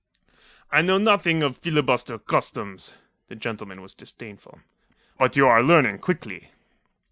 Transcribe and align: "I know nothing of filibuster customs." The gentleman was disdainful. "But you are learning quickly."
"I 0.71 0.81
know 0.81 0.97
nothing 0.97 1.43
of 1.43 1.57
filibuster 1.59 2.17
customs." 2.17 2.95
The 3.27 3.35
gentleman 3.35 3.83
was 3.83 3.93
disdainful. 3.93 4.61
"But 5.19 5.35
you 5.35 5.45
are 5.45 5.61
learning 5.61 5.99
quickly." 5.99 6.49